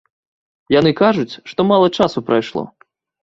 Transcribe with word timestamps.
Яны 0.75 0.91
кажуць, 1.01 1.37
што 1.51 1.61
мала 1.71 1.91
часу 1.97 2.25
прайшло. 2.31 2.63